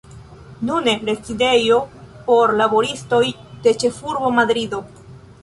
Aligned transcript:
Nune 0.69 0.95
rezidejo 1.09 1.77
por 2.31 2.55
laboristoj 2.63 3.21
de 3.69 3.77
ĉefurbo 3.85 4.35
Madrido. 4.41 4.83